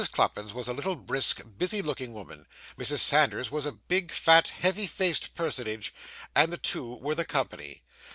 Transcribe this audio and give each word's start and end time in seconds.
Cluppins 0.13 0.51
was 0.51 0.67
a 0.67 0.73
little, 0.73 0.95
brisk, 0.95 1.41
busy 1.59 1.83
looking 1.83 2.11
woman; 2.11 2.47
Mrs. 2.75 3.01
Sanders 3.01 3.51
was 3.51 3.67
a 3.67 3.71
big, 3.71 4.11
fat, 4.11 4.47
heavy 4.47 4.87
faced 4.87 5.35
personage; 5.35 5.93
and 6.33 6.51
the 6.51 6.57
two 6.57 6.95
were 6.97 7.13
the 7.13 7.23
company. 7.23 7.83